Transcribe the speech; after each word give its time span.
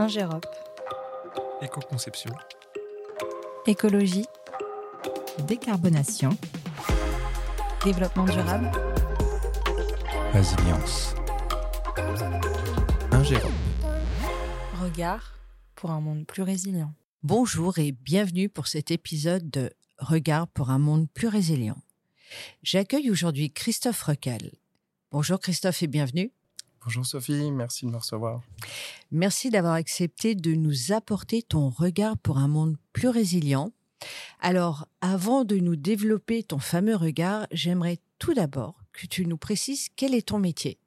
Ingérop. 0.00 0.46
Éco-conception. 1.60 2.30
Écologie. 3.66 4.26
Décarbonation. 5.48 6.30
Développement 7.84 8.24
durable. 8.24 8.70
Résilience. 10.32 11.16
Ingérop. 13.10 13.50
Regard 14.80 15.34
pour 15.74 15.90
un 15.90 16.00
monde 16.00 16.26
plus 16.26 16.42
résilient. 16.42 16.94
Bonjour 17.24 17.80
et 17.80 17.90
bienvenue 17.90 18.48
pour 18.48 18.68
cet 18.68 18.92
épisode 18.92 19.50
de 19.50 19.72
Regard 19.98 20.46
pour 20.46 20.70
un 20.70 20.78
monde 20.78 21.08
plus 21.12 21.26
résilient. 21.26 21.82
J'accueille 22.62 23.10
aujourd'hui 23.10 23.50
Christophe 23.50 24.02
Recal. 24.02 24.52
Bonjour 25.10 25.40
Christophe 25.40 25.82
et 25.82 25.88
bienvenue. 25.88 26.30
Bonjour 26.84 27.04
Sophie, 27.04 27.50
merci 27.50 27.86
de 27.86 27.90
me 27.90 27.96
recevoir. 27.96 28.40
Merci 29.10 29.50
d'avoir 29.50 29.74
accepté 29.74 30.34
de 30.34 30.54
nous 30.54 30.92
apporter 30.92 31.42
ton 31.42 31.68
regard 31.70 32.16
pour 32.18 32.38
un 32.38 32.48
monde 32.48 32.76
plus 32.92 33.08
résilient. 33.08 33.72
Alors, 34.40 34.86
avant 35.00 35.44
de 35.44 35.56
nous 35.56 35.76
développer 35.76 36.42
ton 36.44 36.58
fameux 36.58 36.94
regard, 36.96 37.46
j'aimerais 37.50 37.98
tout 38.18 38.32
d'abord 38.32 38.80
que 38.92 39.06
tu 39.06 39.26
nous 39.26 39.36
précises 39.36 39.88
quel 39.96 40.14
est 40.14 40.28
ton 40.28 40.38
métier. 40.38 40.78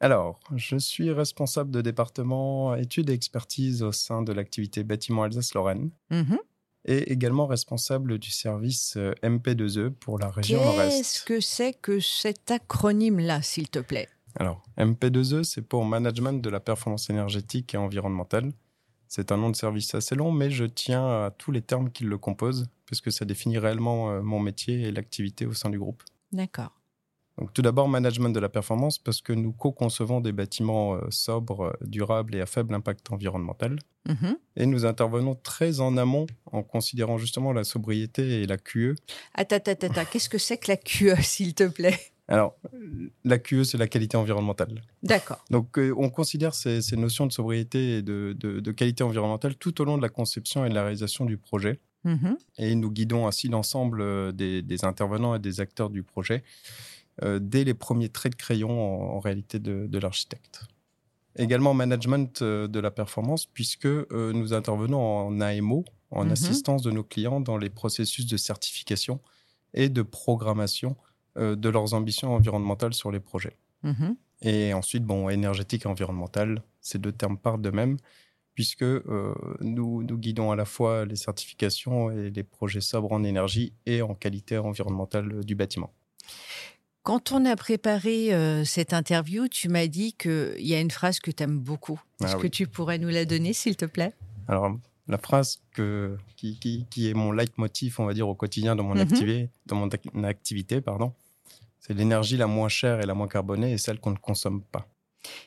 Alors, 0.00 0.38
je 0.54 0.76
suis 0.76 1.10
responsable 1.10 1.70
de 1.70 1.80
département 1.80 2.74
études 2.76 3.10
et 3.10 3.14
expertise 3.14 3.82
au 3.82 3.92
sein 3.92 4.22
de 4.22 4.32
l'activité 4.32 4.84
bâtiment 4.84 5.24
Alsace-Lorraine 5.24 5.90
Mhm. 6.10 6.38
et 6.84 7.10
également 7.12 7.46
responsable 7.46 8.18
du 8.18 8.30
service 8.30 8.96
euh, 8.96 9.12
MP2E 9.22 9.90
pour 9.90 10.18
la 10.18 10.30
région 10.30 10.62
Nord-Est. 10.62 10.90
Qu'est-ce 10.90 11.24
que 11.24 11.40
c'est 11.40 11.72
que 11.72 11.98
cet 11.98 12.50
acronyme-là, 12.50 13.42
s'il 13.42 13.68
te 13.68 13.78
plaît? 13.80 14.08
Alors, 14.38 14.62
MP2E, 14.76 15.44
c'est 15.44 15.62
pour 15.62 15.84
Management 15.84 16.42
de 16.42 16.50
la 16.50 16.60
performance 16.60 17.08
énergétique 17.08 17.74
et 17.74 17.78
environnementale. 17.78 18.52
C'est 19.08 19.32
un 19.32 19.36
nom 19.36 19.50
de 19.50 19.56
service 19.56 19.94
assez 19.94 20.14
long, 20.14 20.30
mais 20.30 20.50
je 20.50 20.64
tiens 20.64 21.06
à 21.06 21.30
tous 21.30 21.52
les 21.52 21.62
termes 21.62 21.90
qui 21.90 22.04
le 22.04 22.18
composent, 22.18 22.68
puisque 22.84 23.10
ça 23.10 23.24
définit 23.24 23.58
réellement 23.58 24.10
euh, 24.10 24.20
mon 24.20 24.40
métier 24.40 24.82
et 24.82 24.92
l'activité 24.92 25.46
au 25.46 25.54
sein 25.54 25.70
du 25.70 25.78
groupe. 25.78 26.02
D'accord. 26.32 26.72
Donc, 27.38 27.52
tout 27.52 27.62
d'abord, 27.62 27.88
management 27.88 28.30
de 28.30 28.40
la 28.40 28.48
performance, 28.48 28.98
parce 28.98 29.20
que 29.20 29.32
nous 29.32 29.52
co-concevons 29.52 30.20
des 30.20 30.32
bâtiments 30.32 30.94
euh, 30.94 31.06
sobres, 31.10 31.66
euh, 31.66 31.72
durables 31.82 32.34
et 32.34 32.40
à 32.40 32.46
faible 32.46 32.74
impact 32.74 33.12
environnemental. 33.12 33.78
Mhm. 34.08 34.36
Et 34.56 34.66
nous 34.66 34.84
intervenons 34.84 35.34
très 35.34 35.80
en 35.80 35.96
amont 35.96 36.26
en 36.46 36.62
considérant 36.62 37.18
justement 37.18 37.52
la 37.52 37.64
sobriété 37.64 38.42
et 38.42 38.46
la 38.46 38.56
QE. 38.56 38.94
Attends, 39.34 39.56
attends, 39.56 39.86
attends. 39.86 40.04
Qu'est-ce 40.10 40.28
que 40.28 40.38
c'est 40.38 40.58
que 40.58 40.70
la 40.70 40.76
QE, 40.76 41.14
s'il 41.22 41.54
te 41.54 41.64
plaît? 41.64 41.98
Alors, 42.28 42.56
la 43.24 43.38
QE, 43.38 43.62
c'est 43.64 43.78
la 43.78 43.86
qualité 43.86 44.16
environnementale. 44.16 44.82
D'accord. 45.02 45.44
Donc, 45.50 45.78
euh, 45.78 45.94
on 45.96 46.10
considère 46.10 46.54
ces, 46.54 46.82
ces 46.82 46.96
notions 46.96 47.26
de 47.26 47.32
sobriété 47.32 47.98
et 47.98 48.02
de, 48.02 48.34
de- 48.38 48.58
de 48.60 48.72
qualité 48.72 49.04
environnementale 49.04 49.54
tout 49.56 49.80
au 49.80 49.84
long 49.84 49.96
de 49.96 50.02
la 50.02 50.08
conception 50.08 50.64
et 50.66 50.68
de 50.68 50.74
la 50.74 50.82
réalisation 50.82 51.24
du 51.24 51.36
projet. 51.36 51.78
Mhm. 52.04 52.36
Et 52.58 52.74
nous 52.74 52.90
guidons 52.90 53.26
ainsi 53.28 53.48
l'ensemble 53.48 54.00
euh, 54.00 54.32
des, 54.32 54.62
des 54.62 54.84
intervenants 54.84 55.34
et 55.36 55.38
des 55.38 55.60
acteurs 55.60 55.90
du 55.90 56.02
projet 56.02 56.42
euh, 57.22 57.38
dès 57.40 57.62
les 57.64 57.74
premiers 57.74 58.08
traits 58.08 58.32
de 58.32 58.36
crayon 58.36 58.70
en, 58.70 59.16
en 59.16 59.20
réalité 59.20 59.58
de, 59.60 59.86
de 59.86 59.98
l'architecte. 59.98 60.62
Également 61.36 61.74
management 61.74 62.42
euh, 62.42 62.66
de 62.66 62.80
la 62.80 62.90
performance 62.90 63.46
puisque 63.46 63.86
euh, 63.86 64.32
nous 64.32 64.52
intervenons 64.52 65.00
en 65.00 65.40
AMO, 65.40 65.84
en 66.10 66.24
Mhm. 66.24 66.32
assistance 66.32 66.82
de 66.82 66.90
nos 66.90 67.04
clients 67.04 67.40
dans 67.40 67.56
les 67.58 67.70
processus 67.70 68.26
de 68.26 68.36
certification 68.36 69.20
et 69.74 69.88
de 69.88 70.02
programmation 70.02 70.90
euh, 70.90 71.02
de 71.36 71.68
leurs 71.68 71.94
ambitions 71.94 72.34
environnementales 72.34 72.94
sur 72.94 73.10
les 73.10 73.20
projets. 73.20 73.56
Mhm. 73.82 74.16
Et 74.42 74.72
ensuite, 74.74 75.04
bon, 75.04 75.28
énergétique 75.28 75.84
et 75.84 75.88
environnemental, 75.88 76.62
ces 76.80 76.98
deux 76.98 77.12
termes 77.12 77.38
partent 77.38 77.62
de 77.62 77.70
même, 77.70 77.96
puisque 78.54 78.82
euh, 78.82 79.34
nous, 79.60 80.02
nous 80.02 80.18
guidons 80.18 80.50
à 80.50 80.56
la 80.56 80.64
fois 80.64 81.04
les 81.04 81.16
certifications 81.16 82.10
et 82.10 82.30
les 82.30 82.42
projets 82.42 82.80
sobres 82.80 83.12
en 83.12 83.22
énergie 83.24 83.72
et 83.86 84.02
en 84.02 84.14
qualité 84.14 84.56
environnementale 84.58 85.30
euh, 85.32 85.42
du 85.42 85.54
bâtiment. 85.54 85.92
Quand 87.02 87.30
on 87.32 87.44
a 87.44 87.54
préparé 87.54 88.34
euh, 88.34 88.64
cette 88.64 88.92
interview, 88.92 89.46
tu 89.48 89.68
m'as 89.68 89.86
dit 89.86 90.12
qu'il 90.14 90.54
y 90.58 90.74
a 90.74 90.80
une 90.80 90.90
phrase 90.90 91.20
que 91.20 91.30
tu 91.30 91.42
aimes 91.42 91.60
beaucoup. 91.60 92.00
Est-ce 92.20 92.34
Ah 92.34 92.38
que 92.38 92.42
oui. 92.44 92.50
tu 92.50 92.66
pourrais 92.66 92.98
nous 92.98 93.08
la 93.08 93.24
donner, 93.24 93.52
s'il 93.52 93.76
te 93.76 93.84
plaît? 93.84 94.12
Alors, 94.48 94.76
la 95.06 95.18
phrase 95.18 95.60
que, 95.72 96.16
qui, 96.36 96.58
qui, 96.58 96.84
qui 96.90 97.08
est 97.08 97.14
mon 97.14 97.30
leitmotiv, 97.30 98.00
on 98.00 98.06
va 98.06 98.12
dire, 98.14 98.28
au 98.28 98.34
quotidien 98.34 98.74
dans 98.74 98.82
mon, 98.82 98.94
Mhm. 98.96 99.02
activité, 99.02 99.50
dans 99.66 99.76
mon 99.76 99.86
ac- 99.88 100.24
activité, 100.24 100.80
pardon, 100.80 101.12
c'est 101.86 101.94
l'énergie 101.94 102.36
la 102.36 102.46
moins 102.46 102.68
chère 102.68 103.00
et 103.00 103.06
la 103.06 103.14
moins 103.14 103.28
carbonée 103.28 103.72
et 103.72 103.78
celle 103.78 104.00
qu'on 104.00 104.10
ne 104.10 104.16
consomme 104.18 104.62
pas. 104.62 104.88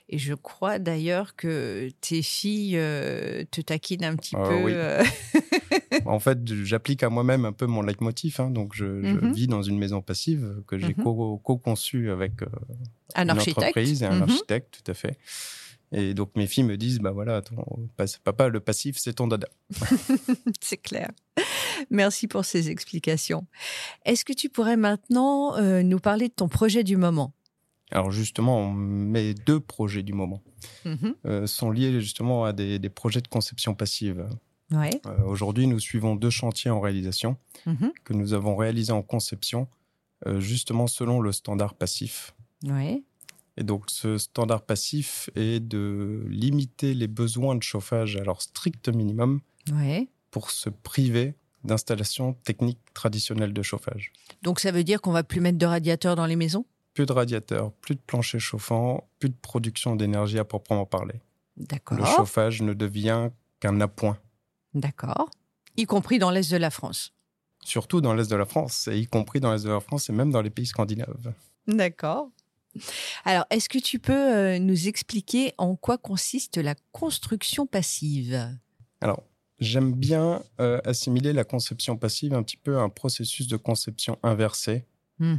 Et 0.10 0.18
je 0.18 0.34
crois 0.34 0.80
d'ailleurs 0.80 1.36
que 1.36 1.90
tes 2.02 2.22
filles 2.22 2.78
euh, 2.78 3.44
te 3.52 3.62
taquinent 3.62 4.04
un 4.06 4.16
petit 4.16 4.36
Ah 4.36 4.44
peu. 4.48 4.56
oui. 4.64 4.72
euh, 4.76 5.04
En 6.06 6.20
fait, 6.20 6.40
j'applique 6.66 7.04
à 7.04 7.10
moi-même 7.10 7.46
un 7.46 7.52
peu 7.52 7.66
mon 7.66 7.82
leitmotiv. 7.82 8.40
hein, 8.40 8.50
donc, 8.50 8.74
je, 8.74 8.86
je 9.04 9.18
Mhm. 9.18 9.32
vis 9.34 9.48
dans 9.48 9.62
une 9.62 9.78
maison 9.78 10.02
passive 10.02 10.64
que 10.68 10.78
j'ai 10.78 10.90
Mhm. 10.98 11.04
co- 11.04 11.38
co-conçue 11.44 12.10
avec 12.10 12.42
euh, 12.42 12.48
un 13.16 13.24
une 13.24 13.30
architecte. 13.32 13.60
entreprise 13.60 14.04
et 14.04 14.06
un 14.06 14.16
Mhm. 14.16 14.24
architecte, 14.24 14.82
tout 14.84 14.92
à 14.92 14.94
fait. 14.94 15.18
Et 15.92 16.14
donc, 16.14 16.30
mes 16.36 16.46
filles 16.46 16.66
me 16.66 16.78
disent, 16.78 17.00
bah 17.00 17.12
voilà, 17.12 17.42
ton, 17.42 17.56
papa, 18.24 18.48
le 18.48 18.60
passif, 18.60 18.98
c'est 19.00 19.14
ton 19.14 19.28
dada. 19.28 19.48
C'est 20.62 20.78
clair. 20.78 21.10
Merci 21.90 22.28
pour 22.28 22.46
ces 22.46 22.70
explications. 22.70 23.48
Est-ce 24.06 24.24
que 24.26 24.34
tu 24.34 24.50
pourrais 24.50 24.78
maintenant 24.78 25.56
euh, 25.58 25.82
nous 25.82 26.00
parler 26.00 26.28
de 26.28 26.34
ton 26.34 26.48
projet 26.48 26.84
du 26.84 26.96
moment? 26.98 27.34
Alors, 27.92 28.12
justement, 28.12 28.72
mes 28.72 29.34
deux 29.34 29.60
projets 29.60 30.04
du 30.04 30.14
moment 30.14 30.44
Mhm. 30.86 31.16
euh, 31.26 31.48
sont 31.48 31.72
liés 31.72 32.00
justement 32.02 32.44
à 32.46 32.54
des, 32.54 32.78
des 32.78 32.90
projets 32.90 33.22
de 33.22 33.28
conception 33.28 33.74
passive. 33.74 34.28
Ouais. 34.72 34.92
Euh, 35.08 35.24
Aujourd'hui, 35.26 35.66
nous 35.66 35.80
suivons 35.80 36.16
deux 36.16 36.30
chantiers 36.30 36.70
en 36.70 36.80
réalisation 36.82 37.38
Mhm. 37.66 37.92
que 38.04 38.14
nous 38.14 38.34
avons 38.34 38.56
réalisés 38.56 38.92
en 38.94 39.02
conception, 39.02 39.68
justement 40.38 40.86
selon 40.88 41.20
le 41.22 41.32
standard 41.32 41.74
passif. 41.74 42.36
Ouais. 42.66 43.02
Et 43.60 43.64
donc, 43.64 43.84
ce 43.90 44.18
standard 44.18 44.62
passif 44.62 45.30
est 45.36 45.60
de 45.60 46.24
limiter 46.30 46.94
les 46.94 47.08
besoins 47.08 47.56
de 47.56 47.62
chauffage 47.62 48.16
à 48.16 48.24
leur 48.24 48.42
strict 48.42 48.88
minimum 48.90 49.42
Ouais. 49.72 50.08
pour 50.32 50.50
se 50.50 50.70
priver 50.70 51.36
d'installations 51.66 52.34
techniques 52.46 52.80
traditionnelles 52.94 53.52
de 53.54 53.62
chauffage. 53.62 54.14
Donc 54.44 54.62
ça 54.62 54.72
veut 54.72 54.86
dire 54.86 55.02
qu'on 55.02 55.12
va 55.12 55.24
plus 55.24 55.42
mettre 55.42 55.58
de 55.58 55.66
radiateurs 55.66 56.16
dans 56.16 56.26
les 56.26 56.38
maisons? 56.38 56.66
Plus 56.94 57.06
de 57.06 57.12
radiateurs, 57.12 57.74
plus 57.74 57.96
de 57.96 58.00
planchers 58.00 58.40
chauffants, 58.40 59.08
plus 59.20 59.28
de 59.30 59.36
production 59.42 59.98
d'énergie 59.98 60.40
à 60.40 60.46
proprement 60.46 60.86
parler. 60.86 61.16
Le 61.58 61.66
D'accord. 61.66 62.06
chauffage 62.08 62.62
ne 62.62 62.74
devient 62.74 63.30
qu'un 63.60 63.82
appoint, 63.82 64.18
D'accord. 64.74 65.30
Y 65.76 65.86
compris 65.86 66.18
dans 66.20 66.30
l'Est 66.32 66.50
de 66.52 66.58
la 66.58 66.70
France. 66.70 67.14
surtout 67.66 68.00
dans 68.00 68.14
l'Est 68.14 68.32
de 68.32 68.36
la 68.38 68.46
France, 68.46 68.88
et 68.88 68.98
y 68.98 69.06
compris 69.08 69.42
dans 69.42 69.52
l'Est 69.52 69.66
de 69.66 69.70
la 69.70 69.82
France 69.82 70.10
et 70.10 70.14
même 70.14 70.32
dans 70.32 70.42
les 70.42 70.50
pays 70.50 70.66
scandinaves. 70.66 71.34
D'accord. 71.68 72.30
Alors, 73.26 73.46
est-ce 73.50 73.70
que 73.70 73.80
tu 73.80 74.00
peux 74.00 74.14
euh, 74.36 74.60
nous 74.60 74.88
expliquer 74.88 75.54
en 75.58 75.76
quoi 75.76 75.98
consiste 75.98 76.58
la 76.58 76.76
construction 76.92 77.66
passive? 77.68 78.50
Alors, 79.02 79.24
j'aime 79.60 79.94
bien 79.94 80.42
euh, 80.60 80.80
assimiler 80.86 81.34
la 81.34 81.44
conception 81.44 81.98
passive 81.98 82.34
un 82.34 82.44
petit 82.44 82.58
peu 82.58 82.78
à 82.78 82.82
un 82.82 82.90
processus 82.90 83.48
de 83.48 83.58
conception 83.58 84.18
inversé 84.24 84.86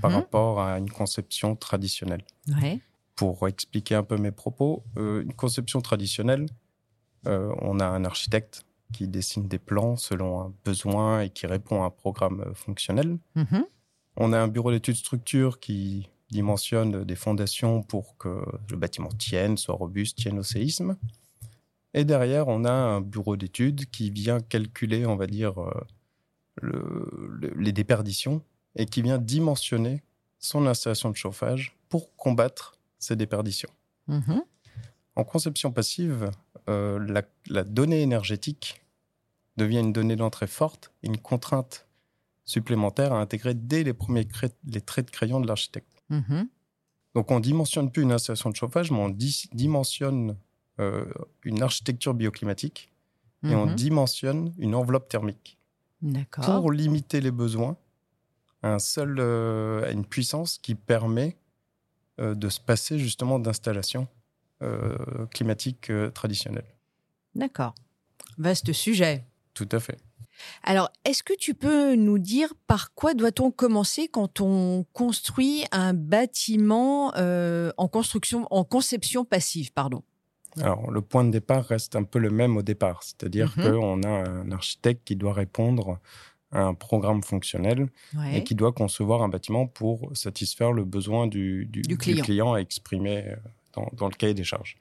par 0.02 0.10
Mhm. 0.10 0.16
rapport 0.16 0.60
à 0.60 0.78
une 0.78 0.90
conception 0.90 1.56
traditionnelle. 1.56 2.22
Ouais. 2.60 2.80
Pour 3.16 3.48
expliquer 3.48 3.94
un 3.94 4.02
peu 4.02 4.18
mes 4.18 4.30
propos, 4.30 4.84
euh, 4.98 5.22
une 5.22 5.32
conception 5.32 5.80
traditionnelle, 5.80 6.46
euh, 7.26 7.50
on 7.62 7.80
a 7.80 7.86
un 7.86 8.04
architecte 8.04 8.64
qui 8.92 9.08
dessine 9.08 9.46
des 9.48 9.58
plans 9.58 9.96
selon 9.96 10.40
un 10.42 10.52
besoin 10.64 11.22
et 11.22 11.30
qui 11.30 11.46
répond 11.46 11.82
à 11.82 11.86
un 11.86 11.90
programme 11.90 12.52
fonctionnel. 12.54 13.18
Mhm. 13.36 13.64
On 14.16 14.32
a 14.34 14.38
un 14.38 14.48
bureau 14.48 14.70
d'études 14.70 14.96
structure 14.96 15.60
qui 15.60 16.08
dimensionne 16.30 17.04
des 17.04 17.16
fondations 17.16 17.82
pour 17.82 18.16
que 18.16 18.42
le 18.70 18.76
bâtiment 18.76 19.08
tienne, 19.10 19.56
soit 19.56 19.74
robuste, 19.74 20.18
tienne 20.18 20.38
au 20.38 20.42
séisme. 20.42 20.96
Et 21.94 22.04
derrière, 22.04 22.48
on 22.48 22.64
a 22.64 22.72
un 22.72 23.00
bureau 23.00 23.36
d'études 23.36 23.86
qui 23.90 24.10
vient 24.10 24.40
calculer, 24.40 25.06
on 25.06 25.16
va 25.16 25.26
dire, 25.26 25.60
euh, 25.60 25.72
le- 26.62 27.08
le- 27.40 27.54
les 27.56 27.72
déperditions 27.72 28.42
et 28.76 28.86
qui 28.86 29.02
vient 29.02 29.18
dimensionner 29.18 30.02
son 30.38 30.66
installation 30.66 31.10
de 31.10 31.16
chauffage 31.16 31.76
pour 31.88 32.14
combattre 32.16 32.78
ces 32.98 33.16
déperditions. 33.16 33.70
Mhm. 34.06 34.42
En 35.16 35.24
conception 35.24 35.72
passive, 35.72 36.30
euh, 36.68 36.98
la, 37.08 37.22
la 37.48 37.64
donnée 37.64 38.02
énergétique 38.02 38.82
devient 39.56 39.80
une 39.80 39.92
donnée 39.92 40.16
d'entrée 40.16 40.46
forte, 40.46 40.92
une 41.02 41.18
contrainte 41.18 41.86
supplémentaire 42.44 43.12
à 43.12 43.20
intégrer 43.20 43.54
dès 43.54 43.82
les 43.82 43.92
premiers 43.92 44.26
les 44.66 44.80
traits 44.80 45.06
de 45.06 45.10
crayon 45.10 45.40
de 45.40 45.46
l'architecte. 45.46 45.99
Mhm. 46.10 46.48
Donc 47.14 47.30
on 47.30 47.40
dimensionne 47.40 47.90
plus 47.90 48.02
une 48.02 48.12
installation 48.12 48.50
de 48.50 48.56
chauffage, 48.56 48.90
mais 48.90 48.98
on 48.98 49.08
di- 49.08 49.48
dimensionne 49.52 50.36
euh, 50.78 51.04
une 51.44 51.62
architecture 51.62 52.14
bioclimatique 52.14 52.90
et 53.44 53.54
on 53.54 53.66
Mhm. 53.66 53.74
dimensionne 53.74 54.54
une 54.58 54.74
enveloppe 54.74 55.08
thermique 55.08 55.58
pour 56.60 56.72
limiter 56.72 57.20
les 57.20 57.30
besoins 57.30 57.76
à, 58.62 58.74
un 58.74 58.78
seul, 58.78 59.16
euh, 59.18 59.84
à 59.86 59.90
une 59.92 60.04
puissance 60.04 60.58
qui 60.58 60.74
permet 60.74 61.36
euh, 62.20 62.34
de 62.34 62.48
se 62.48 62.60
passer 62.60 62.98
justement 62.98 63.38
d'installations 63.38 64.06
climatiques 65.32 65.90
traditionnelles. 66.12 66.74
D'accord. 67.34 67.74
Vaste 68.36 68.72
sujet. 68.74 69.24
Tout 69.54 69.68
à 69.72 69.80
fait. 69.80 69.98
Alors, 70.62 70.90
est-ce 71.04 71.22
que 71.22 71.32
tu 71.36 71.54
peux 71.54 71.94
nous 71.94 72.18
dire 72.18 72.52
par 72.66 72.94
quoi 72.94 73.14
doit-on 73.14 73.50
commencer 73.50 74.08
quand 74.08 74.40
on 74.40 74.84
construit 74.92 75.64
un 75.72 75.94
bâtiment 75.94 77.12
euh, 77.16 77.72
en 77.76 77.88
construction, 77.88 78.46
en 78.50 78.64
conception 78.64 79.24
passive, 79.24 79.72
pardon? 79.72 80.02
Alors, 80.60 80.90
le 80.90 81.00
point 81.00 81.24
de 81.24 81.30
départ 81.30 81.64
reste 81.64 81.94
un 81.96 82.02
peu 82.02 82.18
le 82.18 82.30
même 82.30 82.56
au 82.56 82.62
départ, 82.62 83.02
c'est-à-dire 83.02 83.54
Mhm. 83.56 83.64
qu'on 83.72 84.02
a 84.02 84.08
un 84.08 84.50
architecte 84.50 85.02
qui 85.04 85.14
doit 85.16 85.32
répondre 85.32 85.98
à 86.52 86.62
un 86.62 86.74
programme 86.74 87.22
fonctionnel 87.22 87.88
Ouais. 88.16 88.38
et 88.38 88.44
qui 88.44 88.56
doit 88.56 88.72
concevoir 88.72 89.22
un 89.22 89.28
bâtiment 89.28 89.68
pour 89.68 90.10
satisfaire 90.14 90.72
le 90.72 90.84
besoin 90.84 91.28
du, 91.28 91.66
du- 91.66 91.82
Du 91.82 91.96
du 91.96 91.96
client. 92.22 92.52
à 92.54 92.58
exprimer 92.58 93.24
euh, 93.28 93.36
dans, 93.74 93.88
dans 93.92 94.08
le 94.08 94.14
cahier 94.14 94.34
des 94.34 94.42
charges. 94.42 94.76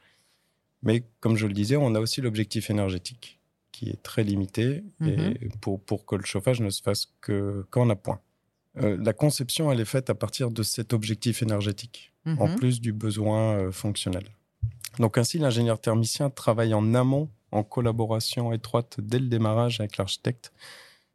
Mais 0.81 1.03
comme 1.19 1.35
je 1.37 1.45
le 1.45 1.53
disais, 1.53 1.75
on 1.75 1.93
a 1.93 1.99
aussi 1.99 2.21
l'objectif 2.21 2.69
énergétique 2.71 3.38
qui 3.79 3.89
est 3.89 4.03
très 4.03 4.23
limité 4.23 4.83
et 5.05 5.49
pour, 5.61 5.79
pour 5.79 6.05
que 6.05 6.15
le 6.17 6.25
chauffage 6.25 6.59
ne 6.59 6.69
se 6.69 6.81
fasse 6.81 7.13
que- 7.21 7.65
qu'en 7.69 7.89
appoint. 7.89 8.19
Euh, 8.77 8.97
la 9.01 9.13
conception, 9.13 9.71
elle 9.71 9.79
est 9.79 9.85
faite 9.95 10.09
à 10.09 10.15
partir 10.15 10.51
de 10.51 10.63
cet 10.63 10.91
objectif 10.91 11.41
énergétique, 11.41 12.11
en 12.25 12.47
Mhm. 12.49 12.55
plus 12.57 12.81
du 12.81 12.91
besoin 12.91 13.41
euh, 13.57 13.71
fonctionnel. 13.71 14.25
Donc 14.99 15.17
ainsi, 15.17 15.37
l'ingénieur 15.37 15.79
thermicien 15.79 16.29
travaille 16.29 16.73
en 16.73 16.93
amont, 16.93 17.29
en 17.51 17.63
collaboration 17.63 18.51
étroite 18.51 18.97
dès 18.99 19.19
le 19.19 19.27
démarrage 19.27 19.79
avec 19.79 19.95
l'architecte, 19.97 20.51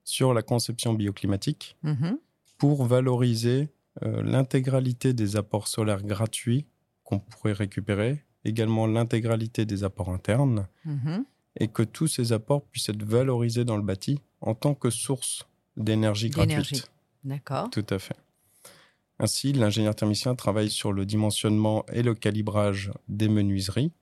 sur 0.05 0.33
la 0.33 0.43
conception 0.43 0.95
bioclimatique 0.95 1.77
Mhm. 1.83 2.19
pour 2.59 2.85
valoriser 2.87 3.69
euh, 4.03 4.23
l'intégralité 4.23 5.13
des 5.13 5.37
apports 5.37 5.69
solaires 5.69 6.03
gratuits 6.03 6.67
qu'on 7.05 7.19
pourrait 7.21 7.53
récupérer, 7.53 8.25
également 8.45 8.87
l'intégralité 8.87 9.65
des 9.67 9.85
apports 9.85 10.09
internes. 10.09 10.67
Et 11.59 11.69
que 11.69 11.83
tous 11.83 12.07
ces 12.07 12.33
apports 12.33 12.63
puissent 12.65 12.89
être 12.89 13.03
valorisés 13.05 13.65
dans 13.65 13.77
le 13.77 13.83
bâti 13.83 14.21
en 14.41 14.55
tant 14.55 14.75
que 14.75 14.91
source 14.91 15.47
d'énergie 15.77 16.31
gratuite. 16.31 16.91
D'accord. 17.25 17.71
Tout 17.71 17.87
à 17.91 17.99
fait. 17.99 18.17
Ainsi, 19.19 19.53
l'ingénieur 19.53 19.95
thermicien 19.95 20.35
travaille 20.35 20.71
sur 20.71 20.93
le 20.93 21.07
dimensionnement 21.07 21.85
et 21.93 22.03
le 22.03 22.15
calibrage 22.15 22.91
des 23.09 23.29
menuiseries, 23.29 23.93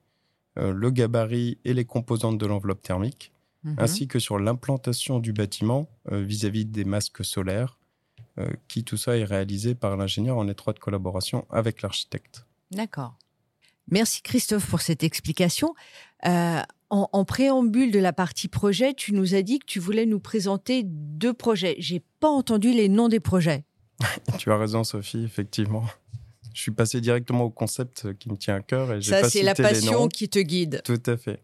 euh, 0.57 0.73
le 0.73 0.89
gabarit 0.89 1.59
et 1.65 1.73
les 1.73 1.85
composantes 1.85 2.37
de 2.37 2.45
l'enveloppe 2.45 2.81
thermique, 2.81 3.31
Mhm. 3.63 3.75
ainsi 3.77 4.07
que 4.07 4.19
sur 4.19 4.39
l'implantation 4.39 5.19
du 5.19 5.31
bâtiment 5.31 5.87
euh, 6.11 6.21
vis-à-vis 6.21 6.65
des 6.65 6.83
masques 6.83 7.23
solaires, 7.23 7.77
euh, 8.39 8.49
qui 8.67 8.83
tout 8.83 8.97
ça 8.97 9.15
est 9.17 9.23
réalisé 9.23 9.73
par 9.75 9.95
l'ingénieur 9.95 10.37
en 10.37 10.47
étroite 10.49 10.79
collaboration 10.79 11.45
avec 11.49 11.81
l'architecte. 11.81 12.45
D'accord. 12.71 13.15
Merci 13.89 14.21
Christophe 14.21 14.67
pour 14.69 14.81
cette 14.81 15.03
explication. 15.03 15.75
En, 16.93 17.09
en 17.11 17.25
préambule 17.25 17.89
de 17.91 17.97
la 17.97 18.13
partie 18.13 18.47
projet, 18.47 18.93
tu 18.93 19.13
nous 19.13 19.33
as 19.33 19.41
dit 19.41 19.57
que 19.57 19.65
tu 19.65 19.79
voulais 19.79 20.05
nous 20.05 20.19
présenter 20.19 20.83
deux 20.85 21.33
projets. 21.33 21.75
J'ai 21.79 22.03
pas 22.19 22.29
entendu 22.29 22.71
les 22.71 22.87
noms 22.87 23.09
des 23.09 23.19
projets. 23.19 23.63
tu 24.37 24.51
as 24.51 24.57
raison, 24.57 24.83
Sophie, 24.83 25.23
effectivement. 25.23 25.85
Je 26.53 26.61
suis 26.61 26.71
passé 26.71 27.01
directement 27.01 27.45
au 27.45 27.49
concept 27.49 28.13
qui 28.19 28.29
me 28.29 28.37
tient 28.37 28.53
à 28.57 28.59
cœur 28.61 28.93
et 28.93 29.01
Ça, 29.01 29.27
c'est 29.27 29.41
la 29.41 29.55
passion 29.55 30.07
qui 30.07 30.29
te 30.29 30.37
guide. 30.37 30.81
Tout 30.85 31.01
à 31.07 31.17
fait. 31.17 31.41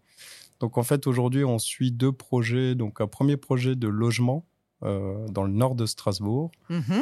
Donc 0.60 0.78
en 0.78 0.84
fait, 0.84 1.07
aujourd'hui, 1.07 1.44
on 1.44 1.57
suit 1.57 1.92
deux 1.92 2.12
projets. 2.12 2.75
Donc 2.75 3.02
un 3.02 3.07
premier 3.07 3.36
projet 3.38 3.75
de 3.75 3.88
logement 3.88 4.45
euh, 4.84 5.25
dans 5.30 5.44
le 5.45 5.52
nord 5.52 5.74
de 5.74 5.88
Strasbourg, 5.88 6.52
Mhm. 6.69 7.02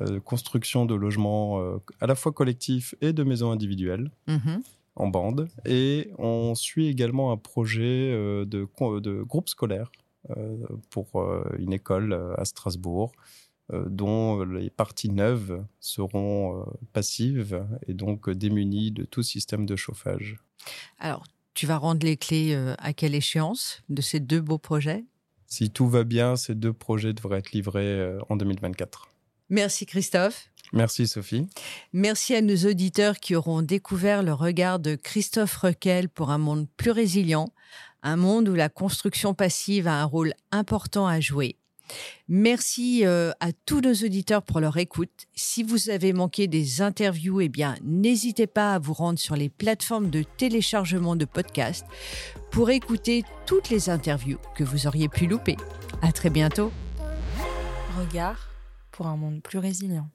euh, 0.00 0.20
construction 0.20 0.86
de 0.86 0.94
logements 0.94 1.60
euh, 1.60 1.76
à 2.00 2.06
la 2.06 2.14
fois 2.14 2.32
collectifs 2.32 2.94
et 3.02 3.12
de 3.12 3.24
maisons 3.24 3.50
individuelles 3.50 4.10
Mhm. 4.26 4.62
En 4.96 5.08
bande. 5.08 5.48
Et 5.64 6.10
on 6.18 6.54
suit 6.54 6.88
également 6.88 7.32
un 7.32 7.36
projet 7.36 8.12
euh, 8.12 8.44
de, 8.44 8.64
groupe 9.22 9.48
scolaire 9.48 9.90
euh, 10.36 10.56
pour 10.90 11.20
euh, 11.20 11.44
une 11.58 11.72
école 11.72 12.12
à 12.36 12.44
Strasbourg. 12.44 13.12
dont 13.72 14.44
les 14.44 14.68
parties 14.68 15.08
neuves 15.08 15.64
seront 15.80 16.66
passives 16.92 17.66
et 17.86 17.94
donc 17.94 18.28
démunies 18.28 18.90
de 18.90 19.04
tout 19.04 19.22
système 19.22 19.64
de 19.64 19.74
chauffage. 19.74 20.36
Alors, 20.98 21.24
tu 21.54 21.66
vas 21.66 21.78
rendre 21.78 22.04
les 22.04 22.18
clés 22.18 22.54
à 22.76 22.92
quelle 22.92 23.14
échéance 23.14 23.82
de 23.88 24.02
ces 24.02 24.20
deux 24.20 24.42
beaux 24.42 24.58
projets? 24.58 25.04
Si 25.46 25.70
tout 25.70 25.88
va 25.88 26.04
bien, 26.04 26.36
ces 26.36 26.54
deux 26.54 26.74
projets 26.74 27.14
devraient 27.14 27.38
être 27.38 27.52
livrés 27.52 28.18
en 28.28 28.36
2024. 28.36 29.08
Merci 29.48 29.86
Christophe. 29.86 30.50
Merci 30.74 31.06
Sophie. 31.06 31.46
Merci 31.92 32.34
à 32.34 32.40
nos 32.40 32.56
auditeurs 32.68 33.20
qui 33.20 33.36
auront 33.36 33.62
découvert 33.62 34.24
le 34.24 34.32
regard 34.32 34.80
de 34.80 34.96
Christophe 34.96 35.56
Requel 35.56 36.08
pour 36.08 36.30
un 36.30 36.38
monde 36.38 36.66
plus 36.76 36.90
résilient, 36.90 37.48
un 38.02 38.16
monde 38.16 38.48
où 38.48 38.54
la 38.54 38.68
construction 38.68 39.34
passive 39.34 39.86
a 39.86 40.02
un 40.02 40.04
rôle 40.04 40.34
important 40.50 41.06
à 41.06 41.20
jouer. 41.20 41.56
Merci 42.28 43.06
euh, 43.06 43.30
à 43.38 43.52
tous 43.66 43.80
nos 43.82 43.92
auditeurs 43.92 44.42
pour 44.42 44.58
leur 44.58 44.76
écoute. 44.78 45.26
Si 45.34 45.62
vous 45.62 45.90
avez 45.90 46.12
manqué 46.12 46.48
des 46.48 46.82
interviews, 46.82 47.40
eh 47.40 47.48
bien, 47.48 47.76
n'hésitez 47.84 48.48
pas 48.48 48.74
à 48.74 48.78
vous 48.80 48.94
rendre 48.94 49.18
sur 49.18 49.36
les 49.36 49.50
plateformes 49.50 50.10
de 50.10 50.24
téléchargement 50.36 51.14
de 51.14 51.24
podcasts 51.24 51.86
pour 52.50 52.70
écouter 52.70 53.22
toutes 53.46 53.70
les 53.70 53.90
interviews 53.90 54.38
que 54.56 54.64
vous 54.64 54.88
auriez 54.88 55.08
pu 55.08 55.26
louper. 55.26 55.56
À 56.02 56.10
très 56.10 56.30
bientôt. 56.30 56.72
Regard 57.96 58.50
pour 58.90 59.06
un 59.06 59.16
monde 59.16 59.40
plus 59.42 59.58
résilient. 59.58 60.08